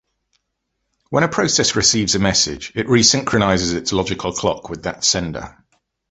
When 1.11 1.23
a 1.23 1.27
process 1.27 1.75
receives 1.75 2.15
a 2.15 2.19
message, 2.19 2.71
it 2.73 2.87
resynchronizes 2.87 3.75
its 3.75 3.93
logical 3.93 4.31
clock 4.33 4.67
with 4.67 4.81
that 4.85 5.03
sender. 5.03 5.63